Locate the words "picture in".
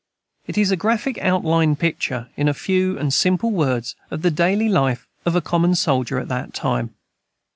1.75-2.51